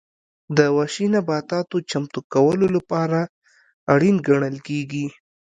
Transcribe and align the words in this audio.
د 0.57 0.59
وحشي 0.75 1.07
نباتاتو 1.15 1.77
چمتو 1.89 2.19
کولو 2.33 2.65
لپاره 2.75 3.19
اړین 3.93 4.15
ګڼل 4.27 4.57
کېږي. 4.67 5.05